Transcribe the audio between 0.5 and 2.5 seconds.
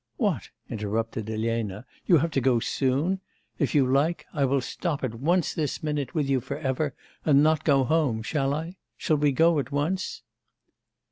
interrupted Elena, 'you have to